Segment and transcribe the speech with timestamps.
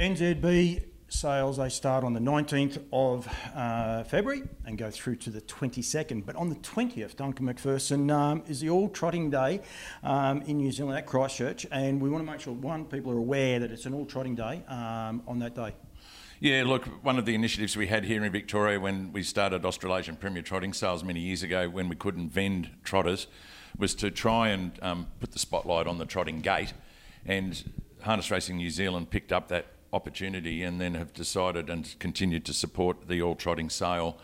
[0.00, 5.42] NZB sales they start on the 19th of uh, February and go through to the
[5.42, 6.24] 22nd.
[6.24, 9.60] But on the 20th, Duncan McPherson um, is the All Trotting Day
[10.02, 13.18] um, in New Zealand at Christchurch, and we want to make sure one people are
[13.18, 15.74] aware that it's an All Trotting Day um, on that day.
[16.38, 20.16] Yeah, look, one of the initiatives we had here in Victoria when we started Australasian
[20.16, 23.26] Premier Trotting Sales many years ago, when we couldn't vend trotters,
[23.76, 26.72] was to try and um, put the spotlight on the trotting gate.
[27.26, 27.62] And
[28.00, 32.52] Harness Racing New Zealand picked up that opportunity and then have decided and continued to
[32.52, 34.18] support the all trotting sale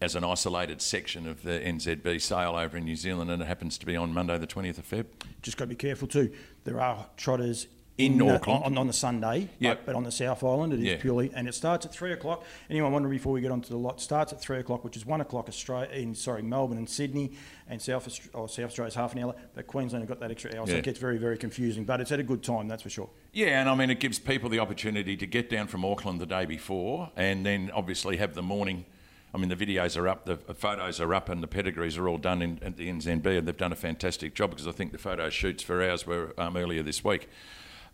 [0.00, 3.78] as an isolated section of the NZB sale over in New Zealand, and it happens
[3.78, 5.06] to be on Monday, the 20th of Feb.
[5.42, 6.32] Just got to be careful too.
[6.64, 7.68] There are trotters
[7.98, 8.64] In Auckland.
[8.64, 9.78] on, on the Sunday, Yep.
[9.80, 10.96] but, but on the South Island it is Yeah.
[10.96, 12.42] purely, and it starts at three o'clock.
[12.70, 14.00] Anyone wondering before we get onto the lot?
[14.00, 17.32] Starts at three o'clock, which is one o'clock Australia in sorry Melbourne and Sydney,
[17.68, 20.66] and South or South Australia's half an hour, but Queensland have got that extra hour,
[20.66, 20.78] so Yeah.
[20.78, 21.84] it gets very very confusing.
[21.84, 23.10] But it's at a good time, that's for sure.
[23.32, 26.26] Yeah, and I mean, it gives people the opportunity to get down from Auckland the
[26.26, 28.86] day before and then obviously have the morning.
[29.34, 32.18] I mean, the videos are up, the photos are up, and the pedigrees are all
[32.18, 34.98] done in, at the NZB, and they've done a fantastic job because I think the
[34.98, 37.28] photo shoots for ours were um, earlier this week.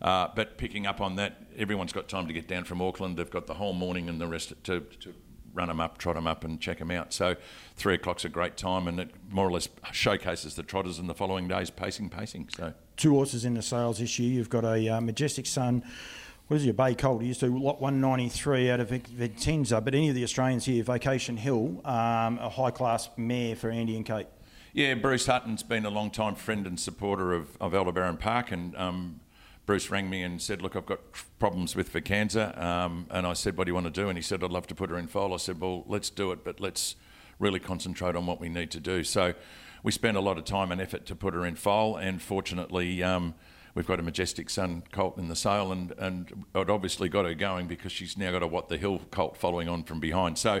[0.01, 3.17] Uh, but picking up on that, everyone's got time to get down from Auckland.
[3.17, 5.13] They've got the whole morning and the rest to, to
[5.53, 7.13] run them up, trot them up, and check them out.
[7.13, 7.35] So
[7.75, 11.13] three o'clock's a great time, and it more or less showcases the trotters in the
[11.13, 12.49] following days pacing, pacing.
[12.55, 12.73] So.
[12.97, 14.31] Two horses in the sales this year.
[14.31, 15.83] You've got a uh, Majestic Son.
[16.47, 17.21] What is he, a Bay Colt?
[17.21, 20.83] He used to lot 193 out of Vic- Vicenza, but any of the Australians here,
[20.83, 24.25] Vacation Hill, um, a high class mare for Andy and Kate.
[24.73, 28.75] Yeah, Bruce Hutton's been a long time friend and supporter of, of Aldebaran Park, and
[28.75, 29.19] um,
[29.69, 30.99] Bruce rang me and said, "Look, I've got
[31.37, 34.21] problems with Vacanza," um, and I said, "What do you want to do?" And he
[34.23, 36.59] said, "I'd love to put her in foal." I said, "Well, let's do it, but
[36.59, 36.95] let's
[37.37, 39.35] really concentrate on what we need to do." So
[39.83, 43.03] we spent a lot of time and effort to put her in foal, and fortunately.
[43.03, 43.35] Um,
[43.79, 47.33] We've got a majestic son colt in the sale, and, and I'd obviously got her
[47.33, 50.37] going because she's now got a What the Hill colt following on from behind.
[50.37, 50.59] So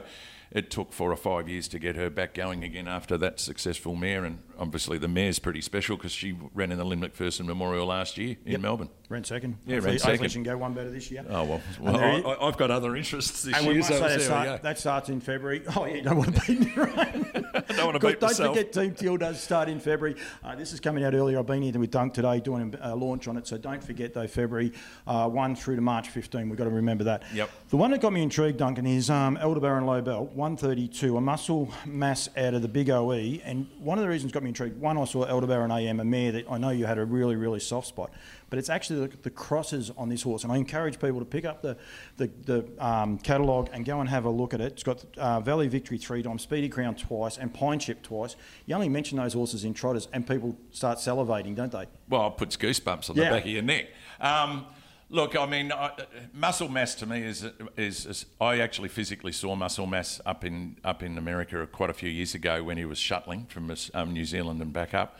[0.51, 3.93] it took four or five years to get her back going again after that successful
[3.93, 4.23] mare.
[4.23, 8.17] And obviously, the mare's pretty special because she ran in the Lynn McPherson Memorial last
[8.17, 8.89] year in Melbourne.
[9.09, 9.57] Ran second.
[9.65, 11.25] Yeah, hopefully, ran hopefully she can go one better this year.
[11.29, 14.01] Oh, well, well I, I've got other interests this And year, we must so say
[14.01, 15.63] that, see how we start, that starts in February.
[15.75, 17.58] Oh, yeah, you don't want to beat me, right?
[17.69, 18.55] I don't want to beat Don't myself.
[18.55, 20.15] forget, Team Teal does start in February.
[20.43, 21.37] Uh, this is coming out earlier.
[21.37, 24.25] I've been here with Dunk today doing a launch on it, so don't forget though,
[24.25, 24.73] February
[25.05, 26.49] uh, 1 through to March 15.
[26.49, 27.21] We've got to remember that.
[27.31, 27.51] Yep.
[27.69, 32.27] The one that got me intrigued, Duncan, is um, Aldebaran Lobel, 132, a muscle mass
[32.35, 33.39] out of the big OE.
[33.43, 36.31] And one of the reasons got me intrigued, one, I saw Aldebaran AM, a mare
[36.31, 38.11] that I know you had a really, really soft spot,
[38.49, 40.43] but it's actually the, the crosses on this horse.
[40.43, 41.77] And I encourage people to pick up the,
[42.17, 44.73] the, the um, catalogue and go and have a look at it.
[44.73, 48.35] It's got uh, Valley Victory three times, Speedy Crown twice, and Pine Chip twice.
[48.65, 51.85] You only mention those horses in trotters, and people start salivating, don't they?
[52.07, 53.25] Well, it puts goosebumps on Yeah.
[53.25, 53.87] the back of your neck.
[54.21, 54.65] Um,
[55.09, 55.91] look, I mean, I,
[56.33, 60.77] muscle mass to me is, is is I actually physically saw muscle mass up in
[60.85, 64.25] up in America quite a few years ago when he was shuttling from um, New
[64.25, 65.17] Zealand and back up.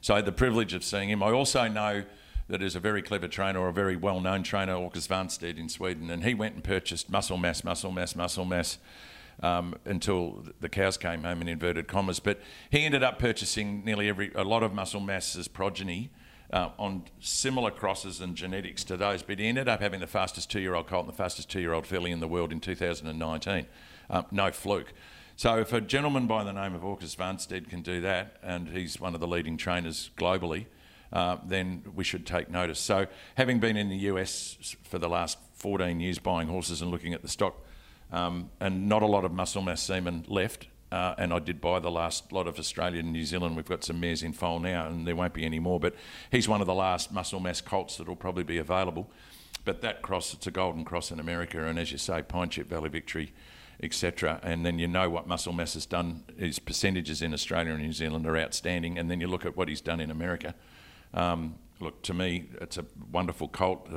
[0.00, 1.22] So I had the privilege of seeing him.
[1.22, 2.04] I also know
[2.48, 6.10] that is a very clever trainer or a very well-known trainer, Åke Svanstedt in Sweden,
[6.10, 8.78] and he went and purchased muscle mass, muscle mass, muscle mass
[9.40, 12.20] um, until the cows came home in inverted commas.
[12.20, 16.10] But he ended up purchasing nearly every a lot of muscle mass as progeny
[16.52, 19.22] uh, on similar crosses and genetics to those.
[19.22, 22.20] But he ended up having the fastest two-year-old colt and the fastest two-year-old filly in
[22.20, 23.66] the world in 2019.
[24.10, 24.92] Um, no fluke.
[25.36, 29.00] So if a gentleman by the name of Åke Svanstedt can do that, and he's
[29.00, 30.66] one of the leading trainers globally,
[31.12, 32.78] uh, then we should take notice.
[32.78, 33.06] So
[33.36, 37.22] having been in the US for the last 14 years buying horses and looking at
[37.22, 37.54] the stock,
[38.12, 40.68] um, and not a lot of muscle mass semen left.
[40.92, 43.56] Uh, and I did buy the last lot of Australia and New Zealand.
[43.56, 45.80] We've got some mares in foal now, and there won't be any more.
[45.80, 45.94] But
[46.30, 49.10] he's one of the last muscle mass colts that will probably be available.
[49.64, 52.68] But that cross, it's a golden cross in America, and as you say, Pine Chip
[52.68, 53.32] Valley Victory,
[53.82, 54.38] etc.
[54.42, 56.24] And then you know what muscle mass has done.
[56.36, 58.98] His percentages in Australia and New Zealand are outstanding.
[58.98, 60.54] And then you look at what he's done in America.
[61.14, 63.88] Um, look, to me, it's a wonderful colt.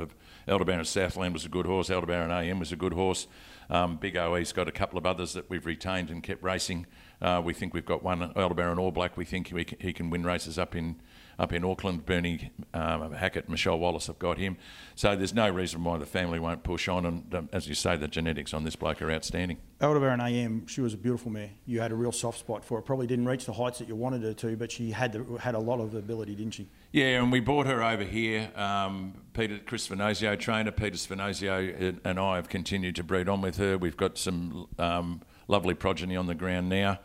[0.48, 1.90] Aldebaran Southland was a good horse.
[1.90, 3.26] Aldebaran AM was a good horse.
[3.70, 6.86] Um, Big OE's got a couple of others that we've retained and kept racing.
[7.20, 9.16] Uh, we think we've got one Aldebaran All Black.
[9.16, 11.00] We think we c he can win races up in
[11.38, 12.06] up in Auckland.
[12.06, 14.56] Bernie um, Hackett, Michelle Wallace have got him.
[14.94, 17.04] So there's no reason why the family won't push on.
[17.06, 19.58] And um, as you say, the genetics on this bloke are outstanding.
[19.80, 21.50] Aldebaran AM, she was a beautiful mare.
[21.66, 22.82] You had a real soft spot for her.
[22.82, 25.54] Probably didn't reach the heights that you wanted her to, but she had the, had
[25.54, 26.68] a lot of ability, didn't she?
[26.92, 28.50] Yeah, and we brought her over here.
[28.56, 33.76] Um, Peter, Chris trainer Peter Venozio, and I have continued to breed on with her.
[33.76, 37.00] We've got some um, lovely progeny on the ground now,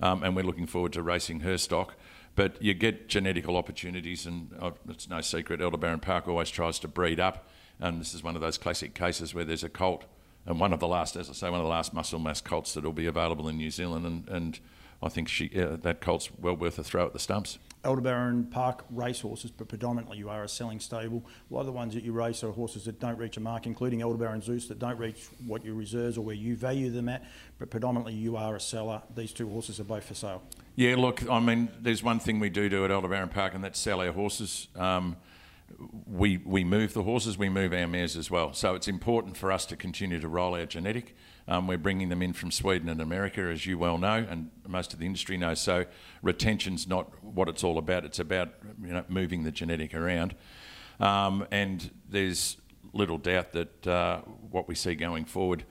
[0.00, 1.96] um, and we're looking forward to racing her stock.
[2.36, 5.60] But you get genetical opportunities, and uh, it's no secret.
[5.60, 7.46] Aldebaran Park always tries to breed up,
[7.78, 10.06] And this is one of those classic cases where there's a colt,
[10.46, 12.72] and one of the last, as I say, one of the last muscle mass colts
[12.74, 14.06] that will be available in New Zealand.
[14.06, 14.58] And, and
[15.04, 17.58] I think she, uh, that colt's well worth a throw at the stumps.
[17.84, 21.22] Aldebaran Park racehorses, but predominantly you are a selling stable.
[21.50, 23.66] A lot of the ones that you race are horses that don't reach a mark,
[23.66, 27.22] including Aldebaran Zeus, that don't reach what your reserves or where you value them at,
[27.58, 29.02] but predominantly you are a seller.
[29.14, 30.42] These two horses are both for sale.
[30.76, 33.78] Yeah, look, I mean, there's one thing we do do at Aldebaran Park, and that's
[33.78, 34.68] sell our horses.
[34.74, 35.16] Um,
[36.06, 38.52] we, we move the horses, we move our mares as well.
[38.52, 41.16] So it's important for us to continue to roll our genetic.
[41.46, 44.92] Um, we're bringing them in from Sweden and America, as you well know, and most
[44.92, 45.60] of the industry knows.
[45.60, 45.84] So
[46.22, 48.04] retention's not what it's all about.
[48.04, 50.34] It's about you know moving the genetic around,
[51.00, 52.56] um, and there's
[52.94, 54.20] little doubt that uh,
[54.50, 55.64] what we see going forward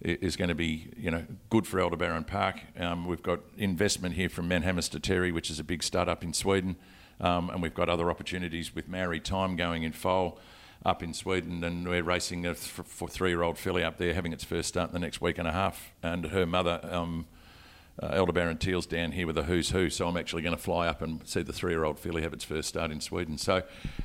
[0.00, 2.60] is going to be you know good for Aldebaran Park.
[2.78, 6.76] Um, we've got investment here from Menhammar Stuteri, which is a big startup in Sweden,
[7.20, 10.38] um, and we've got other opportunities with Maori Time going in foal
[10.84, 14.68] up in Sweden, and we're racing a th- three-year-old filly up there, having its first
[14.68, 16.80] start in the next week and a half, and her mother.
[16.82, 17.26] Um,
[18.02, 20.88] uh, Aldebaran Teal's down here with a who's who, so I'm actually going to fly
[20.88, 23.38] up and see the three-year-old filly have its first start in Sweden.
[23.38, 23.62] So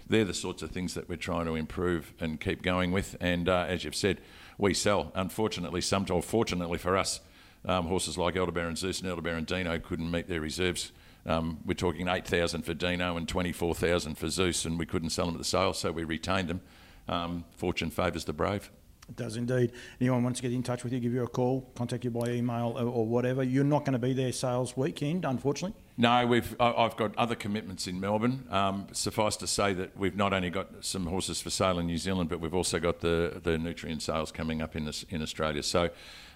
[0.08, 3.18] they're the sorts of things that we're trying to improve and keep going with.
[3.20, 4.22] And uh, as you've said,
[4.60, 5.12] we sell.
[5.16, 7.20] Unfortunately, sometimes, or fortunately for us,
[7.66, 10.92] um, horses like Aldebaran Zeus and Aldebaran Dino couldn't meet their reserves
[11.26, 15.36] um, we're talking 8,000 for Dino and 24,000 for Zeus, and we couldn't sell them
[15.36, 16.62] at the sale, so we retained them.
[17.08, 18.70] Um, fortune favours the brave.
[19.10, 19.72] It does indeed.
[20.00, 22.30] Anyone wants to get in touch with you, give you a call, contact you by
[22.30, 23.42] email or, or whatever.
[23.42, 25.76] You're not going to be there sales weekend, unfortunately.
[25.98, 26.56] No, we've.
[26.62, 28.46] I've got other commitments in Melbourne.
[28.52, 31.98] Um, suffice to say that we've not only got some horses for sale in New
[31.98, 35.64] Zealand, but we've also got the the Nutrien sales coming up in this, in Australia.
[35.64, 35.90] So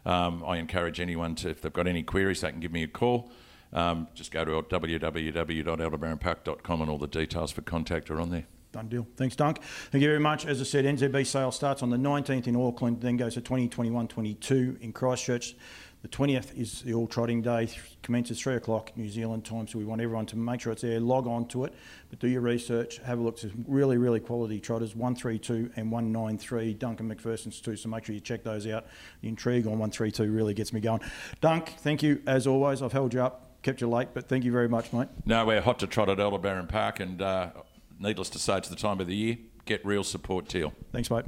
[0.06, 2.88] um, I encourage anyone to, if they've got any queries, they can give me a
[2.88, 3.32] call.
[3.74, 8.46] Um, just go to www.aldebaranpark.com and all the details for contact are on there.
[8.72, 9.06] Done deal.
[9.18, 9.62] Thanks, Dunk.
[9.92, 10.48] Thank you very much.
[10.48, 14.08] As I said, NZB sale starts on the 19th in Auckland, then goes to 2021
[14.08, 15.56] 22 in Christchurch.
[16.02, 17.70] The 20th is the all trotting day,
[18.02, 21.00] commences 3 o'clock New Zealand time, so we want everyone to make sure it's there,
[21.00, 21.74] log on to it,
[22.10, 23.40] but do your research, have a look.
[23.40, 28.20] There's really, really quality trotters 132 and 193, Duncan McPherson's too, so make sure you
[28.20, 28.88] check those out.
[29.22, 31.00] The intrigue on 132 really gets me going.
[31.40, 32.82] Dunk, thank you as always.
[32.82, 35.08] I've held you up kept you late, but thank you very much, mate.
[35.26, 37.52] No, we're hot to trot at Aldebaran Park, and uh,
[38.00, 39.38] needless to say, it's the time of the year.
[39.66, 40.74] Get real support, Teal.
[40.92, 41.26] Thanks, mate.